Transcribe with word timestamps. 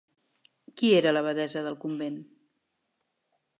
Qui 0.81 0.89
era 1.01 1.11
l'abadessa 1.17 1.63
del 1.67 1.79
convent? 1.85 2.19